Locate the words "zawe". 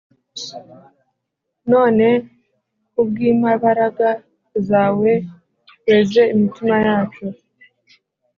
4.67-5.11